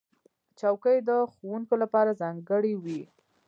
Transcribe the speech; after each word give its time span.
چوکۍ 0.59 0.97
د 1.09 1.09
ښوونکو 1.33 1.73
لپاره 1.83 2.17
ځانګړې 2.21 2.73
وي. 2.83 3.01